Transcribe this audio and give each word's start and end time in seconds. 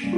Hallo, 0.00 0.10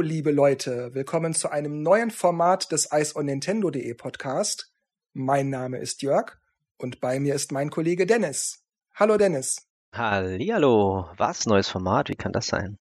liebe 0.00 0.32
Leute. 0.32 0.92
Willkommen 0.94 1.32
zu 1.32 1.52
einem 1.52 1.82
neuen 1.82 2.10
Format 2.10 2.72
des 2.72 2.88
Ice 2.92 3.14
on 3.14 3.26
Nintendo.de 3.26 3.94
Podcast. 3.94 4.72
Mein 5.12 5.48
Name 5.48 5.78
ist 5.78 6.02
Jörg 6.02 6.38
und 6.76 7.00
bei 7.00 7.20
mir 7.20 7.36
ist 7.36 7.52
mein 7.52 7.70
Kollege 7.70 8.04
Dennis. 8.04 8.64
Hallo, 8.96 9.16
Dennis. 9.16 9.68
Hallihallo. 9.94 11.08
Was? 11.16 11.46
Neues 11.46 11.68
Format? 11.68 12.08
Wie 12.08 12.16
kann 12.16 12.32
das 12.32 12.48
sein? 12.48 12.78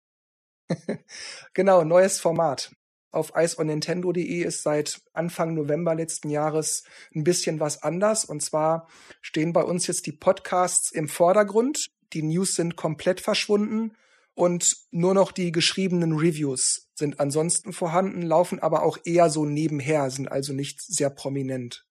genau, 1.53 1.83
neues 1.83 2.19
Format. 2.19 2.71
Auf 3.11 3.31
iceonnintendo.de 3.35 4.43
ist 4.43 4.63
seit 4.63 5.01
Anfang 5.13 5.53
November 5.53 5.95
letzten 5.95 6.29
Jahres 6.29 6.83
ein 7.15 7.23
bisschen 7.23 7.59
was 7.59 7.81
anders. 7.81 8.25
Und 8.25 8.41
zwar 8.41 8.89
stehen 9.21 9.53
bei 9.53 9.63
uns 9.63 9.87
jetzt 9.87 10.05
die 10.05 10.11
Podcasts 10.11 10.91
im 10.91 11.07
Vordergrund. 11.07 11.87
Die 12.13 12.23
News 12.23 12.55
sind 12.55 12.75
komplett 12.75 13.21
verschwunden 13.21 13.93
und 14.35 14.75
nur 14.91 15.13
noch 15.13 15.31
die 15.31 15.53
geschriebenen 15.53 16.17
Reviews 16.17 16.89
sind 16.93 17.19
ansonsten 17.19 17.71
vorhanden, 17.71 18.21
laufen 18.21 18.59
aber 18.59 18.83
auch 18.83 18.97
eher 19.05 19.29
so 19.29 19.45
nebenher, 19.45 20.09
sind 20.11 20.29
also 20.29 20.53
nicht 20.53 20.81
sehr 20.81 21.09
prominent. 21.09 21.85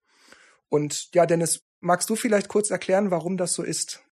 Und 0.69 1.09
ja, 1.15 1.25
Dennis, 1.25 1.63
magst 1.81 2.11
du 2.11 2.17
vielleicht 2.17 2.49
kurz 2.49 2.71
erklären, 2.71 3.11
warum 3.11 3.39
das 3.39 3.55
so 3.55 3.63
ist? 3.63 4.03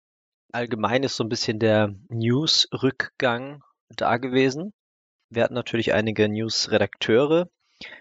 Allgemein 0.51 1.03
ist 1.03 1.17
so 1.17 1.25
ein 1.25 1.29
bisschen 1.29 1.59
der 1.59 1.95
News-Rückgang 2.09 3.63
da 3.97 4.17
gewesen. 4.17 4.73
Wir 5.31 5.45
hatten 5.45 5.55
natürlich 5.55 5.93
einige 5.93 6.29
News-Redakteure, 6.29 7.49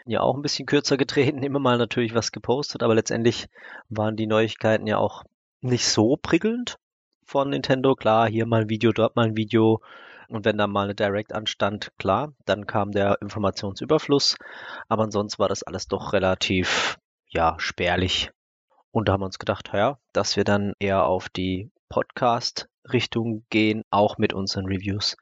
ja 0.06 0.22
auch 0.22 0.36
ein 0.36 0.42
bisschen 0.42 0.66
kürzer 0.66 0.98
getreten, 0.98 1.44
immer 1.44 1.60
mal 1.60 1.78
natürlich 1.78 2.14
was 2.14 2.32
gepostet, 2.32 2.84
aber 2.84 2.96
letztendlich 2.96 3.48
waren 3.90 4.16
die 4.16 4.28
Neuigkeiten 4.28 4.88
ja 4.88 4.98
auch 4.98 5.24
nicht 5.62 5.86
so 5.86 6.18
prickelnd 6.22 6.78
von 7.26 7.50
Nintendo. 7.50 7.96
Klar, 7.96 8.28
hier 8.28 8.46
mal 8.46 8.62
ein 8.62 8.70
Video, 8.70 8.92
dort 8.92 9.16
mal 9.16 9.28
ein 9.28 9.38
Video. 9.38 9.82
Und 10.28 10.46
wenn 10.46 10.58
da 10.58 10.68
mal 10.68 10.86
eine 10.86 10.96
Direct 10.96 11.34
anstand, 11.34 11.92
klar, 11.98 12.34
dann 12.46 12.66
kam 12.66 12.92
der 12.92 13.22
Informationsüberfluss. 13.22 14.38
Aber 14.88 15.04
ansonsten 15.04 15.40
war 15.40 15.50
das 15.50 15.64
alles 15.64 15.88
doch 15.88 16.14
relativ, 16.14 16.98
ja, 17.28 17.56
spärlich. 17.58 18.32
Und 18.92 19.08
da 19.08 19.14
haben 19.14 19.22
wir 19.22 19.26
uns 19.26 19.40
gedacht, 19.40 19.72
ja, 19.74 19.98
dass 20.14 20.36
wir 20.36 20.44
dann 20.44 20.74
eher 20.80 21.06
auf 21.06 21.30
die 21.30 21.72
Podcast-Richtung 21.90 23.46
gehen, 23.50 23.84
auch 23.90 24.18
mit 24.18 24.34
unseren 24.34 24.66
Reviews. 24.66 25.18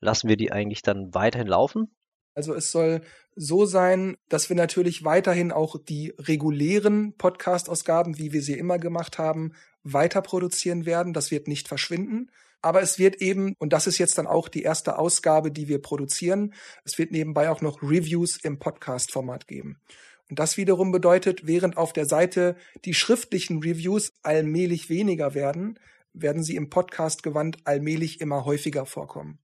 Lassen 0.00 0.28
wir 0.28 0.36
die 0.36 0.52
eigentlich 0.52 0.82
dann 0.82 1.14
weiterhin 1.14 1.46
laufen? 1.46 1.94
Also 2.34 2.54
es 2.54 2.70
soll 2.70 3.00
so 3.34 3.64
sein, 3.64 4.16
dass 4.28 4.50
wir 4.50 4.56
natürlich 4.56 5.04
weiterhin 5.04 5.52
auch 5.52 5.76
die 5.82 6.12
regulären 6.18 7.16
Podcast-Ausgaben, 7.16 8.18
wie 8.18 8.32
wir 8.32 8.42
sie 8.42 8.58
immer 8.58 8.78
gemacht 8.78 9.18
haben, 9.18 9.52
weiter 9.82 10.20
produzieren 10.20 10.84
werden. 10.84 11.14
Das 11.14 11.30
wird 11.30 11.48
nicht 11.48 11.66
verschwinden. 11.66 12.30
Aber 12.60 12.82
es 12.82 12.98
wird 12.98 13.16
eben, 13.22 13.54
und 13.58 13.72
das 13.72 13.86
ist 13.86 13.98
jetzt 13.98 14.18
dann 14.18 14.26
auch 14.26 14.48
die 14.48 14.62
erste 14.62 14.98
Ausgabe, 14.98 15.50
die 15.50 15.68
wir 15.68 15.80
produzieren, 15.80 16.52
es 16.84 16.98
wird 16.98 17.12
nebenbei 17.12 17.48
auch 17.48 17.62
noch 17.62 17.82
Reviews 17.82 18.38
im 18.42 18.58
Podcast-Format 18.58 19.46
geben. 19.46 19.80
Und 20.28 20.38
das 20.38 20.56
wiederum 20.56 20.90
bedeutet, 20.90 21.46
während 21.46 21.76
auf 21.76 21.92
der 21.92 22.06
Seite 22.06 22.56
die 22.84 22.94
schriftlichen 22.94 23.62
Reviews 23.62 24.12
allmählich 24.22 24.90
weniger 24.90 25.34
werden, 25.34 25.78
werden 26.20 26.42
sie 26.42 26.56
im 26.56 26.70
Podcast 26.70 27.22
gewandt 27.22 27.58
allmählich 27.64 28.20
immer 28.20 28.44
häufiger 28.44 28.86
vorkommen. 28.86 29.38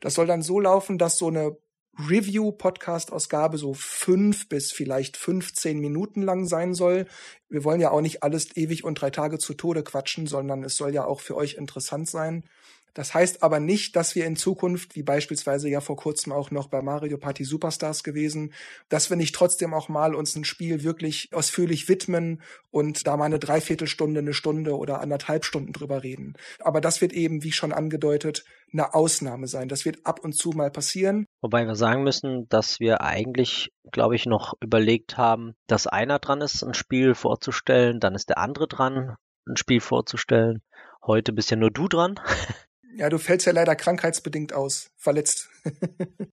Das 0.00 0.14
soll 0.14 0.26
dann 0.26 0.42
so 0.42 0.60
laufen, 0.60 0.98
dass 0.98 1.18
so 1.18 1.28
eine 1.28 1.56
Review-Podcast-Ausgabe 1.98 3.56
so 3.58 3.74
fünf 3.74 4.48
bis 4.48 4.72
vielleicht 4.72 5.16
15 5.16 5.78
Minuten 5.78 6.22
lang 6.22 6.46
sein 6.46 6.74
soll. 6.74 7.06
Wir 7.48 7.64
wollen 7.64 7.80
ja 7.80 7.90
auch 7.90 8.00
nicht 8.00 8.22
alles 8.22 8.56
ewig 8.56 8.84
und 8.84 9.00
drei 9.00 9.10
Tage 9.10 9.38
zu 9.38 9.54
Tode 9.54 9.84
quatschen, 9.84 10.26
sondern 10.26 10.64
es 10.64 10.76
soll 10.76 10.92
ja 10.92 11.04
auch 11.04 11.20
für 11.20 11.36
euch 11.36 11.54
interessant 11.54 12.08
sein. 12.08 12.44
Das 12.94 13.12
heißt 13.12 13.42
aber 13.42 13.58
nicht, 13.60 13.96
dass 13.96 14.14
wir 14.14 14.24
in 14.24 14.36
Zukunft, 14.36 14.94
wie 14.94 15.02
beispielsweise 15.02 15.68
ja 15.68 15.80
vor 15.80 15.96
kurzem 15.96 16.32
auch 16.32 16.50
noch 16.52 16.68
bei 16.68 16.80
Mario 16.80 17.18
Party 17.18 17.44
Superstars 17.44 18.04
gewesen, 18.04 18.52
dass 18.88 19.10
wir 19.10 19.16
nicht 19.16 19.34
trotzdem 19.34 19.74
auch 19.74 19.88
mal 19.88 20.14
uns 20.14 20.36
ein 20.36 20.44
Spiel 20.44 20.84
wirklich 20.84 21.28
ausführlich 21.32 21.88
widmen 21.88 22.40
und 22.70 23.06
da 23.06 23.16
mal 23.16 23.24
eine 23.24 23.40
Dreiviertelstunde, 23.40 24.20
eine 24.20 24.32
Stunde 24.32 24.78
oder 24.78 25.00
anderthalb 25.00 25.44
Stunden 25.44 25.72
drüber 25.72 26.04
reden. 26.04 26.34
Aber 26.60 26.80
das 26.80 27.00
wird 27.00 27.12
eben, 27.12 27.42
wie 27.42 27.52
schon 27.52 27.72
angedeutet, 27.72 28.44
eine 28.72 28.94
Ausnahme 28.94 29.48
sein. 29.48 29.68
Das 29.68 29.84
wird 29.84 30.04
ab 30.06 30.20
und 30.20 30.34
zu 30.34 30.50
mal 30.50 30.70
passieren. 30.70 31.26
Wobei 31.40 31.66
wir 31.66 31.74
sagen 31.74 32.04
müssen, 32.04 32.48
dass 32.48 32.80
wir 32.80 33.00
eigentlich, 33.00 33.72
glaube 33.90 34.14
ich, 34.14 34.26
noch 34.26 34.54
überlegt 34.60 35.16
haben, 35.16 35.54
dass 35.66 35.86
einer 35.86 36.20
dran 36.20 36.40
ist, 36.40 36.62
ein 36.62 36.74
Spiel 36.74 37.14
vorzustellen, 37.14 37.98
dann 37.98 38.14
ist 38.14 38.28
der 38.28 38.38
andere 38.38 38.68
dran, 38.68 39.16
ein 39.48 39.56
Spiel 39.56 39.80
vorzustellen. 39.80 40.62
Heute 41.04 41.32
bist 41.32 41.50
ja 41.50 41.56
nur 41.56 41.70
du 41.70 41.88
dran. 41.88 42.20
Ja, 42.96 43.08
du 43.08 43.18
fällst 43.18 43.46
ja 43.46 43.52
leider 43.52 43.74
krankheitsbedingt 43.74 44.52
aus, 44.52 44.90
verletzt. 44.96 45.48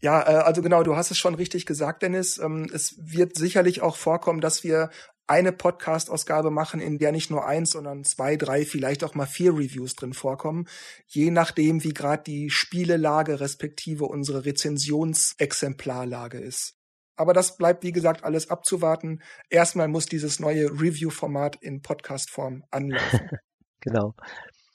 ja, 0.00 0.20
äh, 0.22 0.42
also 0.42 0.62
genau, 0.62 0.82
du 0.82 0.96
hast 0.96 1.10
es 1.10 1.18
schon 1.18 1.34
richtig 1.34 1.66
gesagt, 1.66 2.02
Dennis. 2.02 2.38
Ähm, 2.38 2.68
es 2.72 2.96
wird 2.98 3.36
sicherlich 3.36 3.80
auch 3.82 3.96
vorkommen, 3.96 4.40
dass 4.40 4.64
wir 4.64 4.90
eine 5.30 5.52
Podcast-Ausgabe 5.52 6.50
machen, 6.50 6.80
in 6.80 6.98
der 6.98 7.12
nicht 7.12 7.30
nur 7.30 7.46
eins, 7.46 7.70
sondern 7.70 8.02
zwei, 8.02 8.34
drei, 8.36 8.64
vielleicht 8.64 9.04
auch 9.04 9.14
mal 9.14 9.26
vier 9.26 9.52
Reviews 9.52 9.94
drin 9.94 10.12
vorkommen, 10.12 10.66
je 11.06 11.30
nachdem, 11.30 11.84
wie 11.84 11.94
gerade 11.94 12.24
die 12.24 12.50
Spielelage 12.50 13.38
respektive 13.38 14.06
unsere 14.06 14.44
Rezensionsexemplarlage 14.44 16.40
ist. 16.40 16.74
Aber 17.14 17.32
das 17.32 17.56
bleibt, 17.56 17.84
wie 17.84 17.92
gesagt, 17.92 18.24
alles 18.24 18.50
abzuwarten. 18.50 19.22
Erstmal 19.50 19.86
muss 19.86 20.06
dieses 20.06 20.40
neue 20.40 20.68
Review-Format 20.68 21.56
in 21.60 21.80
Podcast-Form 21.80 22.64
anlaufen. 22.72 23.28
genau. 23.80 24.14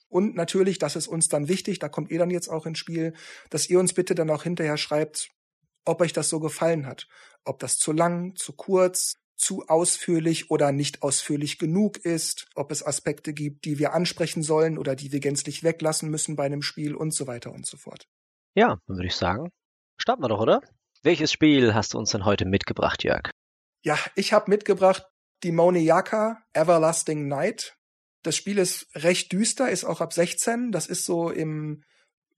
Und 0.09 0.35
natürlich, 0.35 0.79
das 0.79 0.95
ist 0.95 1.07
uns 1.07 1.27
dann 1.27 1.47
wichtig, 1.47 1.79
da 1.79 1.89
kommt 1.89 2.11
ihr 2.11 2.19
dann 2.19 2.29
jetzt 2.29 2.47
auch 2.47 2.65
ins 2.65 2.79
Spiel, 2.79 3.13
dass 3.49 3.69
ihr 3.69 3.79
uns 3.79 3.93
bitte 3.93 4.15
dann 4.15 4.29
auch 4.29 4.43
hinterher 4.43 4.77
schreibt, 4.77 5.29
ob 5.85 6.01
euch 6.01 6.13
das 6.13 6.29
so 6.29 6.39
gefallen 6.39 6.85
hat. 6.85 7.07
Ob 7.43 7.59
das 7.59 7.77
zu 7.77 7.91
lang, 7.91 8.35
zu 8.35 8.53
kurz, 8.53 9.15
zu 9.35 9.67
ausführlich 9.67 10.49
oder 10.49 10.71
nicht 10.71 11.01
ausführlich 11.01 11.59
genug 11.59 11.97
ist, 11.97 12.47
ob 12.55 12.71
es 12.71 12.85
Aspekte 12.85 13.33
gibt, 13.33 13.65
die 13.65 13.79
wir 13.79 13.93
ansprechen 13.93 14.43
sollen 14.43 14.77
oder 14.77 14.95
die 14.95 15.11
wir 15.11 15.19
gänzlich 15.19 15.63
weglassen 15.63 16.09
müssen 16.09 16.35
bei 16.35 16.45
einem 16.45 16.61
Spiel 16.61 16.95
und 16.95 17.13
so 17.13 17.27
weiter 17.27 17.51
und 17.51 17.65
so 17.65 17.77
fort. 17.77 18.07
Ja, 18.55 18.77
dann 18.87 18.97
würde 18.97 19.07
ich 19.07 19.15
sagen, 19.15 19.49
starten 19.97 20.23
wir 20.23 20.29
doch, 20.29 20.39
oder? 20.39 20.61
Welches 21.03 21.31
Spiel 21.31 21.73
hast 21.73 21.93
du 21.93 21.97
uns 21.97 22.11
denn 22.11 22.25
heute 22.25 22.45
mitgebracht, 22.45 23.03
Jörg? 23.03 23.29
Ja, 23.83 23.97
ich 24.15 24.33
habe 24.33 24.49
mitgebracht 24.49 25.05
Demoniaca 25.43 26.41
Everlasting 26.53 27.27
Night. 27.27 27.77
Das 28.25 28.35
Spiel 28.35 28.57
ist 28.57 28.87
recht 28.95 29.31
düster, 29.31 29.69
ist 29.69 29.83
auch 29.83 30.01
ab 30.01 30.11
16. 30.11 30.71
Das 30.71 30.87
ist 30.87 31.05
so 31.05 31.29
im 31.29 31.83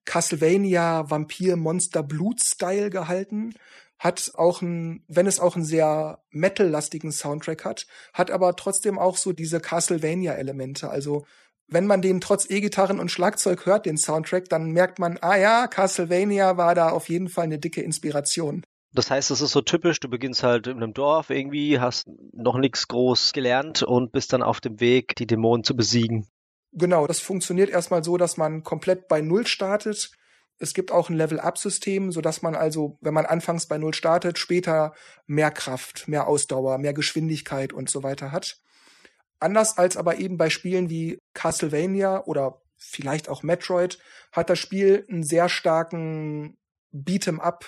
Castlevania 0.04 1.10
Vampir 1.10 1.56
Monster 1.56 2.04
Blut 2.04 2.42
Style 2.42 2.90
gehalten. 2.90 3.54
Hat 3.98 4.34
auch 4.36 4.62
ein, 4.62 5.06
wenn 5.08 5.28
es 5.28 5.40
auch 5.40 5.56
einen 5.56 5.64
sehr 5.64 6.22
Metal-lastigen 6.30 7.14
Soundtrack 7.14 7.64
hat, 7.64 7.88
hat 8.14 8.32
aber 8.32 8.58
trotzdem 8.58 9.00
auch 9.00 9.16
so 9.16 9.32
diese 9.32 9.62
Castlevania-Elemente. 9.62 10.90
Also 10.90 11.26
wenn 11.68 11.88
man 11.88 12.02
den 12.02 12.20
trotz 12.20 12.50
E-Gitarren 12.50 13.00
und 13.00 13.10
Schlagzeug 13.10 13.66
hört, 13.66 13.86
den 13.86 13.98
Soundtrack, 13.98 14.50
dann 14.50 14.72
merkt 14.72 15.00
man, 15.00 15.18
ah 15.22 15.38
ja, 15.38 15.68
Castlevania 15.68 16.58
war 16.58 16.76
da 16.76 16.90
auf 16.90 17.08
jeden 17.08 17.30
Fall 17.30 17.46
eine 17.46 17.60
dicke 17.60 17.82
Inspiration. 17.82 18.66
Das 18.94 19.12
heißt, 19.12 19.32
es 19.32 19.42
ist 19.42 19.52
so 19.52 19.62
typisch, 19.62 20.00
du 20.00 20.10
beginnst 20.10 20.44
halt 20.44 20.68
in 20.68 20.78
einem 20.78 20.94
Dorf 20.94 21.30
irgendwie, 21.30 21.80
hast 21.80 22.10
noch 22.34 22.58
nichts 22.58 22.88
groß 22.88 23.34
gelernt 23.34 23.84
und 23.84 24.12
bist 24.12 24.34
dann 24.34 24.42
auf 24.42 24.62
dem 24.62 24.80
Weg, 24.80 25.16
die 25.16 25.28
Dämonen 25.28 25.64
zu 25.64 25.76
besiegen. 25.76 26.28
Genau, 26.72 27.08
das 27.08 27.20
funktioniert 27.20 27.70
erstmal 27.70 28.04
so, 28.04 28.18
dass 28.18 28.38
man 28.38 28.64
komplett 28.64 29.08
bei 29.08 29.22
Null 29.22 29.48
startet. 29.48 30.12
Es 30.60 30.74
gibt 30.74 30.92
auch 30.92 31.10
ein 31.10 31.16
Level-Up-System, 31.16 32.12
sodass 32.12 32.42
man 32.42 32.56
also, 32.56 32.98
wenn 33.02 33.14
man 33.14 33.26
anfangs 33.26 33.68
bei 33.68 33.78
Null 33.78 33.94
startet, 33.94 34.40
später 34.40 34.94
mehr 35.26 35.52
Kraft, 35.52 36.08
mehr 36.08 36.28
Ausdauer, 36.28 36.78
mehr 36.78 36.94
Geschwindigkeit 36.94 37.74
und 37.74 37.90
so 37.90 38.04
weiter 38.04 38.32
hat. 38.32 38.58
Anders 39.40 39.78
als 39.78 39.98
aber 39.98 40.18
eben 40.18 40.38
bei 40.38 40.50
Spielen 40.50 40.90
wie 40.90 41.20
Castlevania 41.34 42.24
oder 42.26 42.62
vielleicht 42.78 43.30
auch 43.30 43.44
Metroid, 43.44 44.00
hat 44.32 44.50
das 44.50 44.60
Spiel 44.60 45.06
einen 45.10 45.24
sehr 45.24 45.50
starken 45.50 46.58
Beat'em-up 46.92 47.66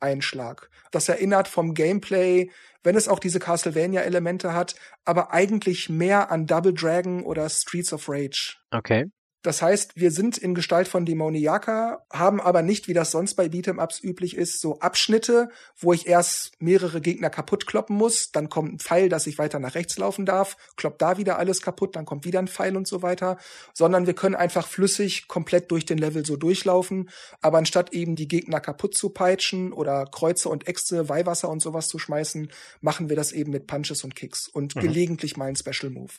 Einschlag. 0.00 0.70
Das 0.90 1.08
erinnert 1.08 1.48
vom 1.48 1.74
Gameplay, 1.74 2.50
wenn 2.82 2.96
es 2.96 3.08
auch 3.08 3.18
diese 3.18 3.40
Castlevania-Elemente 3.40 4.52
hat, 4.52 4.76
aber 5.04 5.32
eigentlich 5.32 5.88
mehr 5.88 6.30
an 6.30 6.46
Double 6.46 6.72
Dragon 6.72 7.24
oder 7.24 7.48
Streets 7.48 7.92
of 7.92 8.08
Rage. 8.08 8.56
Okay. 8.70 9.06
Das 9.46 9.62
heißt, 9.62 9.92
wir 9.94 10.10
sind 10.10 10.38
in 10.38 10.56
Gestalt 10.56 10.88
von 10.88 11.06
Dämoniaka, 11.06 12.04
haben 12.12 12.40
aber 12.40 12.62
nicht, 12.62 12.88
wie 12.88 12.94
das 12.94 13.12
sonst 13.12 13.34
bei 13.34 13.46
Beat'em-Ups 13.46 14.02
üblich 14.02 14.36
ist, 14.36 14.60
so 14.60 14.80
Abschnitte, 14.80 15.50
wo 15.78 15.92
ich 15.92 16.08
erst 16.08 16.60
mehrere 16.60 17.00
Gegner 17.00 17.30
kaputt 17.30 17.64
kloppen 17.64 17.94
muss, 17.94 18.32
dann 18.32 18.48
kommt 18.48 18.72
ein 18.72 18.78
Pfeil, 18.80 19.08
dass 19.08 19.28
ich 19.28 19.38
weiter 19.38 19.60
nach 19.60 19.76
rechts 19.76 19.98
laufen 19.98 20.26
darf, 20.26 20.56
kloppt 20.74 21.00
da 21.00 21.16
wieder 21.16 21.38
alles 21.38 21.62
kaputt, 21.62 21.94
dann 21.94 22.06
kommt 22.06 22.24
wieder 22.24 22.40
ein 22.40 22.48
Pfeil 22.48 22.76
und 22.76 22.88
so 22.88 23.02
weiter, 23.02 23.38
sondern 23.72 24.08
wir 24.08 24.14
können 24.14 24.34
einfach 24.34 24.66
flüssig 24.66 25.28
komplett 25.28 25.70
durch 25.70 25.84
den 25.86 25.98
Level 25.98 26.26
so 26.26 26.36
durchlaufen, 26.36 27.08
aber 27.40 27.58
anstatt 27.58 27.92
eben 27.92 28.16
die 28.16 28.26
Gegner 28.26 28.58
kaputt 28.58 28.96
zu 28.96 29.10
peitschen 29.10 29.72
oder 29.72 30.06
Kreuze 30.06 30.48
und 30.48 30.66
Äxte, 30.66 31.08
Weihwasser 31.08 31.48
und 31.48 31.62
sowas 31.62 31.86
zu 31.86 32.00
schmeißen, 32.00 32.50
machen 32.80 33.08
wir 33.10 33.14
das 33.14 33.30
eben 33.30 33.52
mit 33.52 33.68
Punches 33.68 34.02
und 34.02 34.16
Kicks 34.16 34.48
und 34.48 34.74
mhm. 34.74 34.80
gelegentlich 34.80 35.36
mal 35.36 35.44
ein 35.44 35.54
Special 35.54 35.92
Move. 35.92 36.14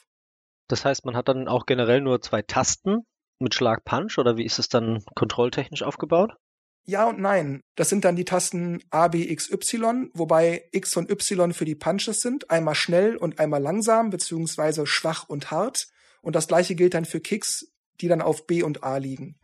Das 0.69 0.85
heißt, 0.85 1.03
man 1.03 1.17
hat 1.17 1.27
dann 1.27 1.49
auch 1.49 1.65
generell 1.65 1.99
nur 1.99 2.21
zwei 2.21 2.41
Tasten, 2.41 3.03
mit 3.39 3.53
Schlag 3.53 3.83
Punch 3.85 4.17
oder 4.17 4.37
wie 4.37 4.45
ist 4.45 4.59
es 4.59 4.69
dann 4.69 5.03
kontrolltechnisch 5.15 5.83
aufgebaut? 5.83 6.33
Ja 6.85 7.09
und 7.09 7.19
nein. 7.19 7.61
Das 7.75 7.89
sind 7.89 8.05
dann 8.05 8.15
die 8.15 8.23
Tasten 8.23 8.81
A, 8.91 9.09
B, 9.09 9.29
X, 9.29 9.51
Y, 9.51 10.09
wobei 10.13 10.63
X 10.71 10.95
und 10.95 11.11
Y 11.11 11.53
für 11.53 11.65
die 11.65 11.75
Punches 11.75 12.21
sind. 12.21 12.49
Einmal 12.49 12.75
schnell 12.75 13.17
und 13.17 13.39
einmal 13.39 13.61
langsam, 13.61 14.09
beziehungsweise 14.09 14.87
schwach 14.87 15.27
und 15.27 15.51
hart. 15.51 15.87
Und 16.21 16.35
das 16.35 16.47
gleiche 16.47 16.75
gilt 16.75 16.93
dann 16.93 17.05
für 17.05 17.19
Kicks, 17.19 17.73
die 17.99 18.07
dann 18.07 18.21
auf 18.21 18.47
B 18.47 18.63
und 18.63 18.83
A 18.83 18.97
liegen. 18.97 19.37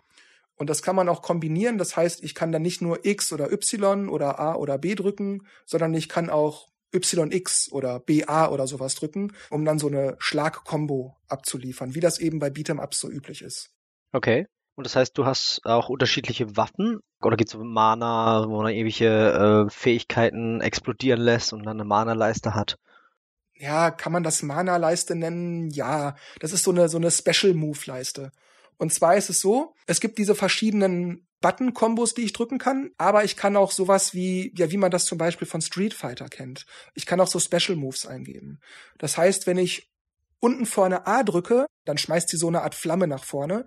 Und 0.55 0.69
das 0.69 0.81
kann 0.81 0.95
man 0.95 1.09
auch 1.09 1.21
kombinieren. 1.21 1.77
Das 1.77 1.97
heißt, 1.97 2.23
ich 2.23 2.33
kann 2.33 2.53
dann 2.53 2.61
nicht 2.61 2.81
nur 2.81 3.05
X 3.05 3.33
oder 3.33 3.51
Y 3.51 4.07
oder 4.07 4.39
A 4.39 4.55
oder 4.55 4.77
B 4.77 4.95
drücken, 4.95 5.45
sondern 5.65 5.93
ich 5.93 6.07
kann 6.07 6.29
auch 6.29 6.69
YX 6.93 7.71
oder 7.71 7.99
BA 7.99 8.49
oder 8.49 8.67
sowas 8.67 8.95
drücken, 8.95 9.33
um 9.49 9.65
dann 9.65 9.79
so 9.79 9.87
eine 9.87 10.15
Schlag-Kombo 10.19 11.17
abzuliefern, 11.27 11.95
wie 11.95 11.99
das 11.99 12.19
eben 12.19 12.39
bei 12.39 12.47
Beat'em-Ups 12.47 12.99
so 12.99 13.09
üblich 13.09 13.41
ist. 13.41 13.71
Okay. 14.13 14.47
Und 14.75 14.87
das 14.87 14.95
heißt, 14.95 15.17
du 15.17 15.25
hast 15.25 15.61
auch 15.65 15.89
unterschiedliche 15.89 16.55
Waffen? 16.55 16.99
Oder 17.21 17.37
gibt 17.37 17.53
es 17.53 17.59
Mana, 17.59 18.45
wo 18.47 18.61
man 18.61 18.73
ewige 18.73 19.67
äh, 19.67 19.69
Fähigkeiten 19.69 20.61
explodieren 20.61 21.19
lässt 21.19 21.53
und 21.53 21.63
dann 21.63 21.77
eine 21.77 21.85
Mana-Leiste 21.85 22.55
hat? 22.55 22.77
Ja, 23.53 23.91
kann 23.91 24.11
man 24.11 24.23
das 24.23 24.41
Mana-Leiste 24.41 25.15
nennen? 25.15 25.69
Ja, 25.69 26.15
das 26.39 26.53
ist 26.53 26.63
so 26.63 26.71
eine, 26.71 26.89
so 26.89 26.97
eine 26.97 27.11
Special-Move-Leiste. 27.11 28.31
Und 28.77 28.91
zwar 28.91 29.15
ist 29.15 29.29
es 29.29 29.39
so, 29.39 29.75
es 29.85 29.99
gibt 29.99 30.17
diese 30.17 30.35
verschiedenen 30.35 31.27
Button-Kombos, 31.41 32.15
die 32.15 32.23
ich 32.23 32.33
drücken 32.33 32.57
kann, 32.57 32.91
aber 32.97 33.23
ich 33.23 33.35
kann 33.35 33.55
auch 33.55 33.71
sowas 33.71 34.13
wie, 34.13 34.53
ja, 34.57 34.71
wie 34.71 34.77
man 34.77 34.91
das 34.91 35.05
zum 35.05 35.17
Beispiel 35.17 35.47
von 35.47 35.61
Street 35.61 35.93
Fighter 35.93 36.29
kennt. 36.29 36.65
Ich 36.95 37.05
kann 37.05 37.19
auch 37.19 37.27
so 37.27 37.39
Special 37.39 37.77
Moves 37.77 38.07
eingeben. 38.07 38.59
Das 38.97 39.17
heißt, 39.17 39.45
wenn 39.45 39.57
ich 39.57 39.92
unten 40.43 40.65
vorne 40.65 41.07
A 41.07 41.23
drücke, 41.23 41.65
dann 41.85 41.97
schmeißt 41.97 42.27
sie 42.27 42.37
so 42.37 42.47
eine 42.47 42.63
Art 42.63 42.75
Flamme 42.75 43.07
nach 43.07 43.23
vorne. 43.23 43.65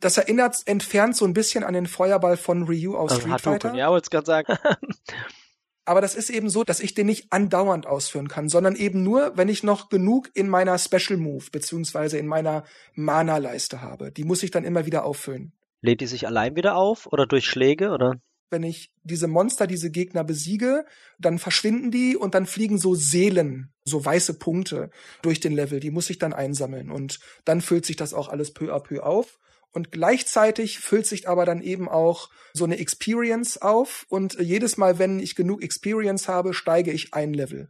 Das 0.00 0.18
erinnert 0.18 0.56
entfernt 0.66 1.16
so 1.16 1.24
ein 1.24 1.32
bisschen 1.32 1.62
an 1.62 1.74
den 1.74 1.86
Feuerball 1.86 2.36
von 2.36 2.64
Ryu 2.64 2.96
aus 2.96 3.12
also 3.12 3.22
Street 3.22 3.40
Fighter. 3.40 3.74
Ja, 3.74 3.90
wollte 3.90 4.06
ich 4.06 4.10
gerade 4.10 4.26
sagen. 4.26 4.58
Aber 5.84 6.00
das 6.00 6.16
ist 6.16 6.30
eben 6.30 6.50
so, 6.50 6.64
dass 6.64 6.80
ich 6.80 6.94
den 6.94 7.06
nicht 7.06 7.32
andauernd 7.32 7.86
ausführen 7.86 8.26
kann, 8.26 8.48
sondern 8.48 8.74
eben 8.74 9.04
nur, 9.04 9.36
wenn 9.36 9.48
ich 9.48 9.62
noch 9.62 9.88
genug 9.88 10.28
in 10.34 10.48
meiner 10.48 10.76
Special 10.78 11.16
Move 11.16 11.44
beziehungsweise 11.52 12.18
in 12.18 12.26
meiner 12.26 12.64
Mana-Leiste 12.94 13.82
habe. 13.82 14.10
Die 14.10 14.24
muss 14.24 14.42
ich 14.42 14.50
dann 14.50 14.64
immer 14.64 14.84
wieder 14.84 15.04
auffüllen. 15.04 15.52
Lädt 15.80 16.00
die 16.00 16.08
sich 16.08 16.26
allein 16.26 16.56
wieder 16.56 16.74
auf 16.74 17.06
oder 17.06 17.26
durch 17.26 17.46
Schläge 17.46 17.90
oder? 17.90 18.16
Wenn 18.50 18.62
ich 18.62 18.92
diese 19.02 19.28
Monster, 19.28 19.66
diese 19.66 19.90
Gegner 19.90 20.24
besiege, 20.24 20.84
dann 21.18 21.38
verschwinden 21.38 21.90
die 21.90 22.16
und 22.16 22.34
dann 22.34 22.46
fliegen 22.46 22.78
so 22.78 22.94
Seelen, 22.94 23.72
so 23.84 24.04
weiße 24.04 24.38
Punkte 24.38 24.90
durch 25.22 25.40
den 25.40 25.52
Level. 25.52 25.80
Die 25.80 25.90
muss 25.90 26.10
ich 26.10 26.18
dann 26.18 26.32
einsammeln 26.32 26.90
und 26.90 27.18
dann 27.44 27.60
füllt 27.60 27.86
sich 27.86 27.96
das 27.96 28.14
auch 28.14 28.28
alles 28.28 28.52
peu 28.52 28.74
à 28.74 28.80
peu 28.80 29.02
auf. 29.02 29.38
Und 29.72 29.92
gleichzeitig 29.92 30.78
füllt 30.78 31.06
sich 31.06 31.28
aber 31.28 31.44
dann 31.44 31.60
eben 31.60 31.86
auch 31.88 32.30
so 32.54 32.64
eine 32.64 32.78
Experience 32.78 33.60
auf 33.60 34.06
und 34.08 34.38
jedes 34.40 34.78
Mal, 34.78 34.98
wenn 34.98 35.20
ich 35.20 35.34
genug 35.34 35.62
Experience 35.62 36.28
habe, 36.28 36.54
steige 36.54 36.92
ich 36.92 37.12
ein 37.12 37.34
Level. 37.34 37.68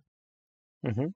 Mhm. 0.82 1.14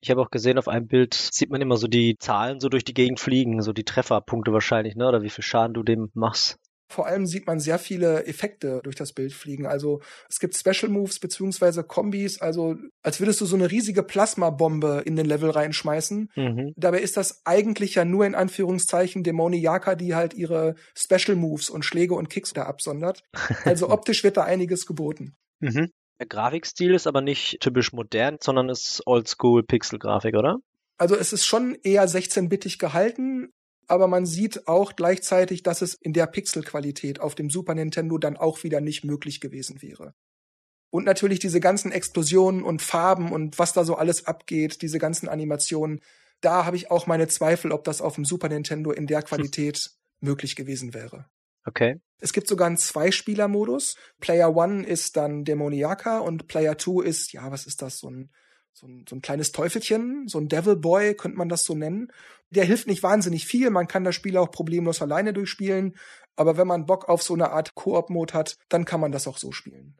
Ich 0.00 0.10
habe 0.10 0.20
auch 0.20 0.30
gesehen, 0.30 0.58
auf 0.58 0.68
einem 0.68 0.86
Bild 0.86 1.14
sieht 1.14 1.50
man 1.50 1.62
immer 1.62 1.76
so 1.76 1.88
die 1.88 2.16
Zahlen 2.18 2.60
so 2.60 2.68
durch 2.68 2.84
die 2.84 2.94
Gegend 2.94 3.20
fliegen, 3.20 3.62
so 3.62 3.72
die 3.72 3.84
Trefferpunkte 3.84 4.52
wahrscheinlich, 4.52 4.96
ne? 4.96 5.08
Oder 5.08 5.22
wie 5.22 5.30
viel 5.30 5.44
Schaden 5.44 5.72
du 5.72 5.82
dem 5.82 6.10
machst. 6.12 6.58
Vor 6.94 7.08
allem 7.08 7.26
sieht 7.26 7.48
man 7.48 7.58
sehr 7.58 7.80
viele 7.80 8.24
Effekte 8.26 8.80
durch 8.84 8.94
das 8.94 9.12
Bild 9.12 9.32
fliegen. 9.32 9.66
Also 9.66 10.00
es 10.28 10.38
gibt 10.38 10.56
Special 10.56 10.88
Moves 10.88 11.18
beziehungsweise 11.18 11.82
Kombis, 11.82 12.40
also 12.40 12.76
als 13.02 13.18
würdest 13.18 13.40
du 13.40 13.46
so 13.46 13.56
eine 13.56 13.68
riesige 13.68 14.04
Plasmabombe 14.04 15.02
in 15.04 15.16
den 15.16 15.26
Level 15.26 15.50
reinschmeißen. 15.50 16.30
Mhm. 16.36 16.72
Dabei 16.76 17.00
ist 17.00 17.16
das 17.16 17.44
eigentlich 17.44 17.96
ja 17.96 18.04
nur 18.04 18.26
in 18.26 18.36
Anführungszeichen 18.36 19.24
Dämoniaka, 19.24 19.96
die 19.96 20.14
halt 20.14 20.34
ihre 20.34 20.76
Special 20.96 21.36
Moves 21.36 21.68
und 21.68 21.84
Schläge 21.84 22.14
und 22.14 22.30
Kicks 22.30 22.52
da 22.52 22.62
absondert. 22.62 23.24
Also 23.64 23.88
optisch 23.90 24.22
wird 24.22 24.36
da 24.36 24.44
einiges 24.44 24.86
geboten. 24.86 25.34
Mhm. 25.58 25.90
Der 26.20 26.28
Grafikstil 26.28 26.94
ist 26.94 27.08
aber 27.08 27.22
nicht 27.22 27.58
typisch 27.58 27.92
modern, 27.92 28.36
sondern 28.40 28.68
ist 28.68 29.02
Oldschool-Pixel-Grafik, 29.04 30.36
oder? 30.36 30.58
Also 30.96 31.16
es 31.16 31.32
ist 31.32 31.44
schon 31.44 31.76
eher 31.82 32.08
16-bittig 32.08 32.78
gehalten, 32.78 33.50
aber 33.88 34.08
man 34.08 34.26
sieht 34.26 34.66
auch 34.68 34.96
gleichzeitig, 34.96 35.62
dass 35.62 35.82
es 35.82 35.94
in 35.94 36.12
der 36.12 36.26
Pixelqualität 36.26 37.20
auf 37.20 37.34
dem 37.34 37.50
Super 37.50 37.74
Nintendo 37.74 38.18
dann 38.18 38.36
auch 38.36 38.62
wieder 38.64 38.80
nicht 38.80 39.04
möglich 39.04 39.40
gewesen 39.40 39.82
wäre. 39.82 40.14
Und 40.90 41.04
natürlich 41.04 41.40
diese 41.40 41.60
ganzen 41.60 41.90
Explosionen 41.90 42.62
und 42.62 42.80
Farben 42.80 43.32
und 43.32 43.58
was 43.58 43.72
da 43.72 43.84
so 43.84 43.96
alles 43.96 44.26
abgeht, 44.26 44.80
diese 44.80 44.98
ganzen 44.98 45.28
Animationen, 45.28 46.00
da 46.40 46.64
habe 46.64 46.76
ich 46.76 46.90
auch 46.90 47.06
meine 47.06 47.26
Zweifel, 47.26 47.72
ob 47.72 47.84
das 47.84 48.00
auf 48.00 48.14
dem 48.14 48.24
Super 48.24 48.48
Nintendo 48.48 48.92
in 48.92 49.06
der 49.06 49.22
Qualität 49.22 49.90
möglich 50.20 50.56
gewesen 50.56 50.94
wäre. 50.94 51.26
Okay. 51.66 52.00
Es 52.18 52.32
gibt 52.32 52.46
sogar 52.46 52.66
einen 52.66 52.76
Zweispieler-Modus. 52.76 53.96
Player 54.20 54.54
One 54.54 54.86
ist 54.86 55.16
dann 55.16 55.44
Dämoniaka 55.44 56.18
und 56.18 56.46
Player 56.46 56.76
Two 56.76 57.00
ist, 57.00 57.32
ja, 57.32 57.50
was 57.50 57.66
ist 57.66 57.82
das, 57.82 57.98
so 57.98 58.10
ein 58.10 58.30
so 58.74 58.88
ein, 58.88 59.04
so 59.08 59.14
ein 59.14 59.22
kleines 59.22 59.52
Teufelchen, 59.52 60.26
so 60.26 60.38
ein 60.38 60.48
Devil 60.48 60.76
Boy, 60.76 61.14
könnte 61.14 61.38
man 61.38 61.48
das 61.48 61.64
so 61.64 61.74
nennen. 61.74 62.12
Der 62.50 62.64
hilft 62.64 62.88
nicht 62.88 63.02
wahnsinnig 63.02 63.46
viel, 63.46 63.70
man 63.70 63.86
kann 63.86 64.04
das 64.04 64.16
Spiel 64.16 64.36
auch 64.36 64.50
problemlos 64.50 65.00
alleine 65.00 65.32
durchspielen, 65.32 65.96
aber 66.36 66.56
wenn 66.56 66.66
man 66.66 66.86
Bock 66.86 67.08
auf 67.08 67.22
so 67.22 67.34
eine 67.34 67.50
Art 67.50 67.74
Koop-Mode 67.74 68.34
hat, 68.34 68.58
dann 68.68 68.84
kann 68.84 69.00
man 69.00 69.12
das 69.12 69.28
auch 69.28 69.38
so 69.38 69.52
spielen. 69.52 69.96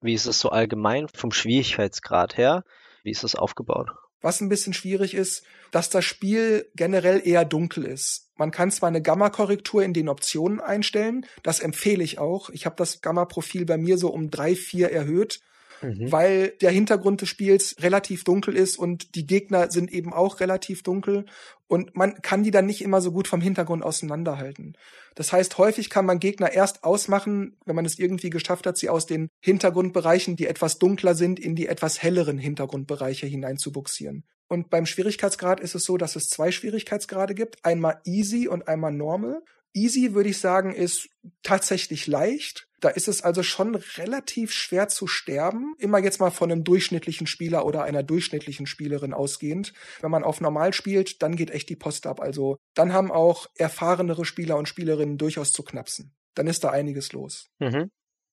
Wie 0.00 0.14
ist 0.14 0.26
es 0.26 0.40
so 0.40 0.48
allgemein 0.48 1.08
vom 1.14 1.32
Schwierigkeitsgrad 1.32 2.36
her? 2.38 2.64
Wie 3.02 3.10
ist 3.10 3.24
es 3.24 3.34
aufgebaut? 3.34 3.90
Was 4.20 4.40
ein 4.40 4.48
bisschen 4.48 4.72
schwierig 4.72 5.14
ist, 5.14 5.44
dass 5.70 5.90
das 5.90 6.04
Spiel 6.04 6.68
generell 6.74 7.20
eher 7.24 7.44
dunkel 7.44 7.84
ist. 7.84 8.32
Man 8.36 8.50
kann 8.50 8.70
zwar 8.70 8.88
eine 8.88 9.02
Gamma-Korrektur 9.02 9.82
in 9.82 9.92
den 9.92 10.08
Optionen 10.08 10.60
einstellen, 10.60 11.26
das 11.42 11.60
empfehle 11.60 12.02
ich 12.02 12.18
auch. 12.18 12.48
Ich 12.50 12.64
habe 12.64 12.76
das 12.76 13.02
Gamma-Profil 13.02 13.66
bei 13.66 13.76
mir 13.76 13.98
so 13.98 14.08
um 14.08 14.30
drei, 14.30 14.54
vier 14.54 14.90
erhöht, 14.90 15.40
mhm. 15.82 16.10
weil 16.12 16.48
der 16.60 16.70
Hintergrund 16.70 17.20
des 17.20 17.28
Spiels 17.28 17.76
relativ 17.80 18.24
dunkel 18.24 18.56
ist 18.56 18.78
und 18.78 19.14
die 19.14 19.26
Gegner 19.26 19.70
sind 19.70 19.92
eben 19.92 20.12
auch 20.12 20.40
relativ 20.40 20.82
dunkel 20.82 21.26
und 21.66 21.94
man 21.96 22.20
kann 22.22 22.42
die 22.42 22.50
dann 22.50 22.66
nicht 22.66 22.82
immer 22.82 23.00
so 23.00 23.12
gut 23.12 23.28
vom 23.28 23.40
Hintergrund 23.40 23.82
auseinanderhalten. 23.82 24.76
Das 25.14 25.32
heißt, 25.32 25.58
häufig 25.58 25.90
kann 25.90 26.06
man 26.06 26.20
Gegner 26.20 26.52
erst 26.52 26.84
ausmachen, 26.84 27.56
wenn 27.66 27.76
man 27.76 27.84
es 27.84 27.98
irgendwie 27.98 28.30
geschafft 28.30 28.66
hat, 28.66 28.78
sie 28.78 28.88
aus 28.88 29.06
den 29.06 29.28
Hintergrundbereichen, 29.40 30.36
die 30.36 30.46
etwas 30.46 30.78
dunkler 30.78 31.14
sind, 31.14 31.40
in 31.40 31.56
die 31.56 31.66
etwas 31.66 32.02
helleren 32.02 32.38
Hintergrundbereiche 32.38 33.26
hineinzubuxieren. 33.26 34.24
Und 34.48 34.70
beim 34.70 34.86
Schwierigkeitsgrad 34.86 35.60
ist 35.60 35.74
es 35.74 35.84
so, 35.84 35.98
dass 35.98 36.16
es 36.16 36.30
zwei 36.30 36.52
Schwierigkeitsgrade 36.52 37.34
gibt, 37.34 37.64
einmal 37.64 38.00
easy 38.04 38.48
und 38.48 38.68
einmal 38.68 38.92
normal. 38.92 39.42
Easy 39.74 40.14
würde 40.14 40.30
ich 40.30 40.38
sagen, 40.38 40.72
ist 40.72 41.08
tatsächlich 41.42 42.06
leicht. 42.06 42.67
Da 42.80 42.90
ist 42.90 43.08
es 43.08 43.22
also 43.22 43.42
schon 43.42 43.74
relativ 43.74 44.52
schwer 44.52 44.88
zu 44.88 45.06
sterben. 45.06 45.74
Immer 45.78 45.98
jetzt 45.98 46.20
mal 46.20 46.30
von 46.30 46.50
einem 46.50 46.64
durchschnittlichen 46.64 47.26
Spieler 47.26 47.66
oder 47.66 47.82
einer 47.82 48.02
durchschnittlichen 48.02 48.66
Spielerin 48.66 49.12
ausgehend. 49.12 49.72
Wenn 50.00 50.10
man 50.10 50.24
auf 50.24 50.40
normal 50.40 50.72
spielt, 50.72 51.22
dann 51.22 51.34
geht 51.34 51.50
echt 51.50 51.68
die 51.68 51.76
Post 51.76 52.06
ab. 52.06 52.20
Also 52.20 52.56
dann 52.74 52.92
haben 52.92 53.10
auch 53.10 53.46
erfahrenere 53.56 54.24
Spieler 54.24 54.56
und 54.56 54.68
Spielerinnen 54.68 55.18
durchaus 55.18 55.52
zu 55.52 55.62
knapsen. 55.62 56.14
Dann 56.34 56.46
ist 56.46 56.62
da 56.62 56.70
einiges 56.70 57.12
los. 57.12 57.48
Mhm. 57.58 57.90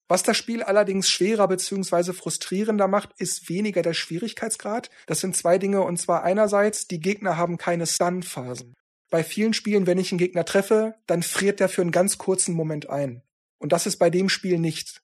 Was 0.08 0.22
das 0.22 0.38
Spiel 0.38 0.62
allerdings 0.62 1.10
schwerer 1.10 1.48
bzw. 1.48 2.14
frustrierender 2.14 2.88
macht, 2.88 3.10
ist 3.18 3.50
weniger 3.50 3.82
der 3.82 3.94
Schwierigkeitsgrad. 3.94 4.92
Das 5.08 5.20
sind 5.20 5.36
zwei 5.36 5.58
Dinge 5.58 5.82
und 5.82 5.98
zwar 5.98 6.24
einerseits, 6.24 6.88
die 6.88 7.00
Gegner 7.00 7.38
haben 7.38 7.58
keine 7.58 7.88
Stun-Phasen. 7.88 8.76
Bei 9.10 9.24
vielen 9.24 9.54
Spielen, 9.54 9.88
wenn 9.88 9.98
ich 9.98 10.12
einen 10.12 10.20
Gegner 10.20 10.46
treffe, 10.46 10.96
dann 11.08 11.24
friert 11.24 11.60
der 11.60 11.70
für 11.70 11.82
einen 11.82 11.92
ganz 11.92 12.20
kurzen 12.20 12.54
Moment 12.54 12.90
ein. 12.90 13.24
Und 13.58 13.72
das 13.72 13.86
ist 13.86 13.98
bei 13.98 14.10
dem 14.10 14.30
Spiel 14.30 14.60
nicht. 14.60 15.02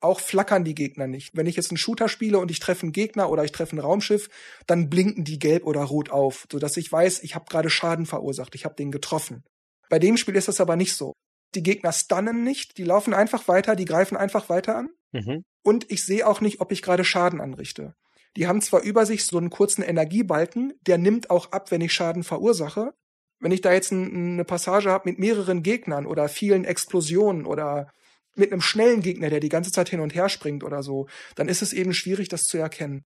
Auch 0.00 0.18
flackern 0.18 0.64
die 0.64 0.74
Gegner 0.74 1.06
nicht. 1.06 1.36
Wenn 1.36 1.46
ich 1.46 1.56
jetzt 1.56 1.70
einen 1.70 1.76
Shooter 1.76 2.08
spiele 2.08 2.38
und 2.38 2.50
ich 2.50 2.58
treffe 2.58 2.82
einen 2.82 2.92
Gegner 2.92 3.30
oder 3.30 3.44
ich 3.44 3.52
treffe 3.52 3.76
ein 3.76 3.80
Raumschiff, 3.80 4.28
dann 4.66 4.90
blinken 4.90 5.24
die 5.24 5.38
gelb 5.38 5.64
oder 5.64 5.82
rot 5.82 6.10
auf, 6.10 6.46
sodass 6.50 6.76
ich 6.76 6.90
weiß, 6.90 7.22
ich 7.22 7.34
habe 7.34 7.44
gerade 7.48 7.70
Schaden 7.70 8.06
verursacht, 8.06 8.54
ich 8.54 8.64
habe 8.64 8.74
den 8.74 8.90
getroffen. 8.90 9.44
Bei 9.88 9.98
dem 9.98 10.16
Spiel 10.16 10.34
ist 10.34 10.48
das 10.48 10.60
aber 10.60 10.74
nicht 10.74 10.96
so. 10.96 11.12
Die 11.54 11.62
Gegner 11.62 11.92
stunnen 11.92 12.42
nicht, 12.42 12.78
die 12.78 12.84
laufen 12.84 13.14
einfach 13.14 13.46
weiter, 13.46 13.76
die 13.76 13.84
greifen 13.84 14.16
einfach 14.16 14.48
weiter 14.48 14.76
an. 14.76 14.88
Mhm. 15.12 15.44
Und 15.62 15.90
ich 15.90 16.04
sehe 16.04 16.26
auch 16.26 16.40
nicht, 16.40 16.60
ob 16.60 16.72
ich 16.72 16.82
gerade 16.82 17.04
Schaden 17.04 17.40
anrichte. 17.40 17.94
Die 18.36 18.46
haben 18.46 18.62
zwar 18.62 18.80
über 18.80 19.04
sich 19.04 19.26
so 19.26 19.36
einen 19.36 19.50
kurzen 19.50 19.82
Energiebalken, 19.82 20.72
der 20.86 20.98
nimmt 20.98 21.30
auch 21.30 21.52
ab, 21.52 21.70
wenn 21.70 21.82
ich 21.82 21.92
Schaden 21.92 22.24
verursache, 22.24 22.94
Wenn 23.42 23.52
ich 23.52 23.60
da 23.60 23.72
jetzt 23.72 23.90
ein, 23.90 24.34
eine 24.34 24.44
Passage 24.44 24.88
habe 24.88 25.10
mit 25.10 25.18
mehreren 25.18 25.64
Gegnern 25.64 26.06
oder 26.06 26.28
vielen 26.28 26.64
Explosionen 26.64 27.44
oder 27.44 27.92
mit 28.36 28.52
einem 28.52 28.62
schnellen 28.62 29.02
Gegner, 29.02 29.30
der 29.30 29.40
die 29.40 29.48
ganze 29.48 29.72
Zeit 29.72 29.88
hin 29.88 30.00
und 30.00 30.14
her 30.14 30.28
springt 30.28 30.62
oder 30.62 30.82
so, 30.84 31.08
dann 31.34 31.48
ist 31.48 31.60
es 31.60 31.72
eben 31.72 31.92
schwierig, 31.92 32.28
das 32.28 32.44
zu 32.44 32.56
erkennen. 32.56 33.04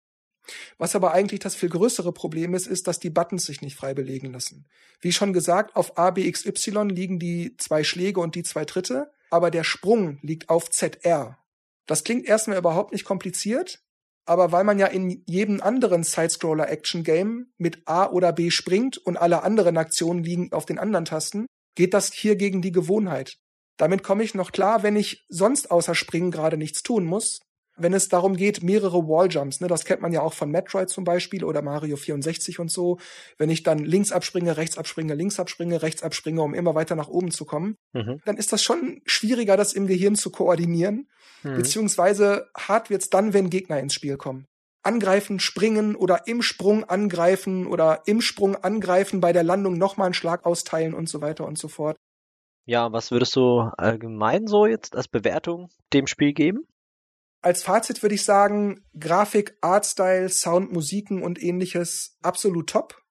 Was 0.77 0.95
aber 0.95 1.11
eigentlich 1.11 1.41
das 1.41 1.53
viel 1.53 1.69
größere 1.69 2.13
Problem 2.13 2.55
ist, 2.55 2.65
ist, 2.65 2.87
dass 2.87 2.97
die 2.97 3.09
Buttons 3.09 3.45
sich 3.45 3.61
nicht 3.61 3.75
frei 3.75 3.93
belegen 3.93 4.31
lassen. 4.31 4.65
Wie 5.01 5.11
schon 5.11 5.33
gesagt, 5.33 5.75
auf 5.75 5.97
A, 5.97 6.11
B, 6.11 6.25
X, 6.25 6.45
Y 6.45 6.89
liegen 6.89 7.19
die 7.19 7.55
zwei 7.57 7.83
Schläge 7.83 8.21
und 8.21 8.33
die 8.33 8.43
zwei 8.43 8.63
Tritte, 8.63 9.11
aber 9.29 9.51
der 9.51 9.65
Sprung 9.65 10.17
liegt 10.21 10.49
auf 10.49 10.69
ZR. 10.69 11.37
Das 11.85 12.05
klingt 12.05 12.25
erstmal 12.25 12.57
überhaupt 12.57 12.93
nicht 12.93 13.03
kompliziert, 13.03 13.83
aber 14.31 14.53
weil 14.53 14.63
man 14.63 14.79
ja 14.79 14.87
in 14.87 15.25
jedem 15.27 15.59
anderen 15.61 16.03
Sidescroller-Action-Game 16.03 17.47
mit 17.57 17.85
A 17.85 18.09
oder 18.09 18.31
B 18.31 18.49
springt 18.49 18.97
und 18.97 19.17
alle 19.17 19.43
anderen 19.43 19.77
Aktionen 19.77 20.23
liegen 20.23 20.53
auf 20.53 20.65
den 20.65 20.79
anderen 20.79 21.03
Tasten, 21.03 21.47
geht 21.75 21.93
das 21.93 22.13
hier 22.13 22.37
gegen 22.37 22.61
die 22.61 22.71
Gewohnheit. 22.71 23.35
Damit 23.75 24.03
komme 24.03 24.23
ich 24.23 24.33
noch 24.33 24.53
klar, 24.53 24.83
wenn 24.83 24.95
ich 24.95 25.25
sonst 25.27 25.69
außer 25.69 25.95
Springen 25.95 26.31
gerade 26.31 26.55
nichts 26.55 26.81
tun 26.81 27.03
muss. 27.03 27.41
Wenn 27.81 27.93
es 27.93 28.09
darum 28.09 28.35
geht, 28.35 28.63
mehrere 28.63 29.07
Walljumps, 29.07 29.61
ne, 29.61 29.67
das 29.67 29.85
kennt 29.85 30.01
man 30.01 30.11
ja 30.11 30.21
auch 30.21 30.33
von 30.33 30.49
Metroid 30.49 30.89
zum 30.89 31.03
Beispiel 31.03 31.43
oder 31.43 31.61
Mario 31.61 31.97
64 31.97 32.59
und 32.59 32.71
so. 32.71 32.99
Wenn 33.37 33.49
ich 33.49 33.63
dann 33.63 33.79
links 33.79 34.11
abspringe, 34.11 34.57
rechts 34.57 34.77
abspringe, 34.77 35.13
links 35.13 35.39
abspringe, 35.39 35.81
rechts 35.81 36.03
abspringe, 36.03 36.41
um 36.41 36.53
immer 36.53 36.75
weiter 36.75 36.95
nach 36.95 37.09
oben 37.09 37.31
zu 37.31 37.45
kommen, 37.45 37.75
mhm. 37.93 38.21
dann 38.25 38.37
ist 38.37 38.53
das 38.53 38.63
schon 38.63 39.01
schwieriger, 39.05 39.57
das 39.57 39.73
im 39.73 39.87
Gehirn 39.87 40.15
zu 40.15 40.31
koordinieren. 40.31 41.09
Mhm. 41.43 41.57
Beziehungsweise 41.57 42.49
hart 42.57 42.89
wird's 42.89 43.09
dann, 43.09 43.33
wenn 43.33 43.49
Gegner 43.49 43.79
ins 43.79 43.93
Spiel 43.93 44.17
kommen 44.17 44.45
angreifen, 44.83 45.39
springen 45.39 45.95
oder 45.95 46.27
im 46.27 46.41
Sprung 46.41 46.83
angreifen 46.83 47.67
oder 47.67 48.01
im 48.05 48.21
Sprung 48.21 48.55
angreifen, 48.55 49.21
bei 49.21 49.31
der 49.33 49.43
Landung 49.43 49.77
nochmal 49.77 50.05
einen 50.05 50.13
Schlag 50.13 50.45
austeilen 50.45 50.93
und 50.93 51.07
so 51.07 51.21
weiter 51.21 51.45
und 51.45 51.57
so 51.57 51.67
fort. 51.67 51.97
Ja, 52.65 52.91
was 52.91 53.11
würdest 53.11 53.35
du 53.35 53.69
allgemein 53.77 54.47
so 54.47 54.65
jetzt 54.65 54.95
als 54.95 55.07
Bewertung 55.07 55.69
dem 55.93 56.07
Spiel 56.07 56.33
geben? 56.33 56.67
Als 57.41 57.63
Fazit 57.63 58.03
würde 58.03 58.15
ich 58.15 58.23
sagen, 58.23 58.85
Grafik, 58.99 59.57
Artstyle, 59.61 60.29
Sound, 60.29 60.71
Musiken 60.71 61.23
und 61.23 61.41
ähnliches 61.41 62.17
absolut 62.21 62.69
top. 62.69 63.01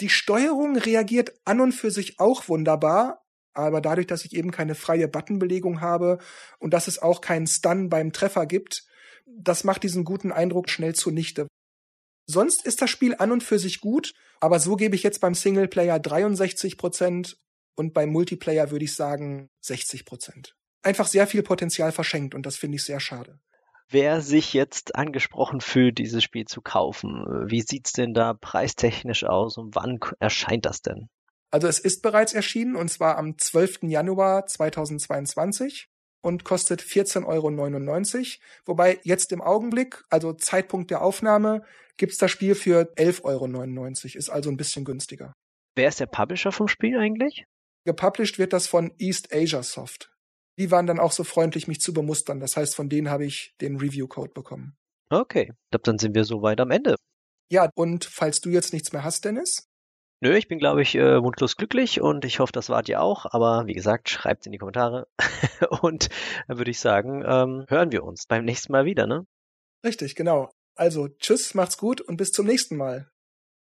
Die 0.00 0.08
Steuerung 0.08 0.76
reagiert 0.76 1.34
an 1.44 1.60
und 1.60 1.72
für 1.72 1.90
sich 1.90 2.18
auch 2.18 2.48
wunderbar, 2.48 3.24
aber 3.52 3.80
dadurch, 3.80 4.08
dass 4.08 4.24
ich 4.24 4.34
eben 4.34 4.50
keine 4.50 4.74
freie 4.74 5.06
Buttonbelegung 5.06 5.80
habe 5.80 6.18
und 6.58 6.74
dass 6.74 6.88
es 6.88 7.00
auch 7.00 7.20
keinen 7.20 7.46
Stun 7.46 7.88
beim 7.88 8.12
Treffer 8.12 8.46
gibt, 8.46 8.84
das 9.26 9.62
macht 9.62 9.84
diesen 9.84 10.04
guten 10.04 10.32
Eindruck 10.32 10.68
schnell 10.68 10.94
zunichte. 10.94 11.46
Sonst 12.26 12.64
ist 12.64 12.82
das 12.82 12.90
Spiel 12.90 13.14
an 13.18 13.30
und 13.30 13.42
für 13.42 13.58
sich 13.58 13.80
gut, 13.80 14.14
aber 14.40 14.58
so 14.58 14.76
gebe 14.76 14.96
ich 14.96 15.02
jetzt 15.02 15.20
beim 15.20 15.34
Singleplayer 15.34 15.98
63 16.00 16.76
Prozent 16.76 17.38
und 17.76 17.92
beim 17.92 18.10
Multiplayer 18.10 18.70
würde 18.70 18.84
ich 18.84 18.94
sagen 18.94 19.48
60 19.60 20.06
Prozent. 20.06 20.56
Einfach 20.82 21.06
sehr 21.06 21.26
viel 21.26 21.42
Potenzial 21.42 21.92
verschenkt 21.92 22.34
und 22.34 22.46
das 22.46 22.56
finde 22.56 22.76
ich 22.76 22.84
sehr 22.84 23.00
schade. 23.00 23.38
Wer 23.92 24.20
sich 24.20 24.52
jetzt 24.52 24.94
angesprochen 24.94 25.60
fühlt, 25.60 25.98
dieses 25.98 26.22
Spiel 26.22 26.44
zu 26.44 26.62
kaufen, 26.62 27.24
wie 27.50 27.60
sieht's 27.60 27.92
denn 27.92 28.14
da 28.14 28.34
preistechnisch 28.34 29.24
aus 29.24 29.58
und 29.58 29.74
wann 29.74 29.98
erscheint 30.20 30.64
das 30.64 30.80
denn? 30.80 31.08
Also 31.50 31.66
es 31.66 31.80
ist 31.80 32.00
bereits 32.00 32.32
erschienen 32.32 32.76
und 32.76 32.88
zwar 32.88 33.18
am 33.18 33.36
12. 33.36 33.80
Januar 33.82 34.46
2022 34.46 35.88
und 36.22 36.44
kostet 36.44 36.82
14,99 36.82 37.26
Euro. 37.26 38.26
Wobei 38.66 39.00
jetzt 39.02 39.32
im 39.32 39.40
Augenblick, 39.40 40.04
also 40.08 40.34
Zeitpunkt 40.34 40.92
der 40.92 41.02
Aufnahme, 41.02 41.64
gibt's 41.96 42.18
das 42.18 42.30
Spiel 42.30 42.54
für 42.54 42.92
11,99 42.96 43.24
Euro. 43.24 44.18
Ist 44.18 44.30
also 44.30 44.50
ein 44.50 44.56
bisschen 44.56 44.84
günstiger. 44.84 45.32
Wer 45.74 45.88
ist 45.88 45.98
der 45.98 46.06
Publisher 46.06 46.52
vom 46.52 46.68
Spiel 46.68 46.96
eigentlich? 46.96 47.44
Gepublished 47.84 48.38
wird 48.38 48.52
das 48.52 48.66
von 48.66 48.92
East 48.98 49.32
Asia 49.32 49.62
Soft. 49.62 50.09
Die 50.60 50.70
waren 50.70 50.86
dann 50.86 51.00
auch 51.00 51.12
so 51.12 51.24
freundlich, 51.24 51.68
mich 51.68 51.80
zu 51.80 51.94
bemustern. 51.94 52.38
Das 52.38 52.54
heißt, 52.54 52.76
von 52.76 52.90
denen 52.90 53.08
habe 53.08 53.24
ich 53.24 53.54
den 53.62 53.78
Review-Code 53.78 54.32
bekommen. 54.34 54.76
Okay, 55.08 55.54
ich 55.54 55.70
glaube, 55.70 55.84
dann 55.84 55.98
sind 55.98 56.14
wir 56.14 56.24
soweit 56.24 56.60
am 56.60 56.70
Ende. 56.70 56.96
Ja, 57.50 57.70
und 57.74 58.04
falls 58.04 58.42
du 58.42 58.50
jetzt 58.50 58.74
nichts 58.74 58.92
mehr 58.92 59.02
hast, 59.02 59.24
Dennis? 59.24 59.70
Nö, 60.20 60.36
ich 60.36 60.48
bin, 60.48 60.58
glaube 60.58 60.82
ich, 60.82 60.94
äh, 60.96 61.22
wundlos 61.22 61.56
glücklich 61.56 62.02
und 62.02 62.26
ich 62.26 62.40
hoffe, 62.40 62.52
das 62.52 62.68
wart 62.68 62.90
ihr 62.90 63.00
auch. 63.00 63.24
Aber 63.30 63.66
wie 63.68 63.72
gesagt, 63.72 64.10
schreibt 64.10 64.44
in 64.44 64.52
die 64.52 64.58
Kommentare. 64.58 65.08
und 65.80 66.10
dann 66.46 66.58
würde 66.58 66.70
ich 66.70 66.78
sagen, 66.78 67.24
ähm, 67.26 67.64
hören 67.68 67.90
wir 67.90 68.04
uns 68.04 68.26
beim 68.26 68.44
nächsten 68.44 68.70
Mal 68.72 68.84
wieder, 68.84 69.06
ne? 69.06 69.24
Richtig, 69.82 70.14
genau. 70.14 70.50
Also, 70.74 71.08
tschüss, 71.08 71.54
macht's 71.54 71.78
gut 71.78 72.02
und 72.02 72.18
bis 72.18 72.32
zum 72.32 72.44
nächsten 72.44 72.76
Mal. 72.76 73.10